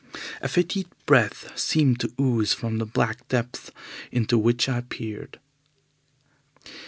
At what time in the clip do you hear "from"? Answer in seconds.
2.55-2.79